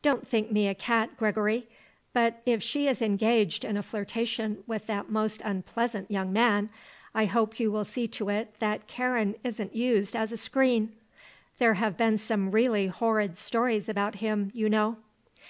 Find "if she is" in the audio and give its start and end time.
2.46-3.02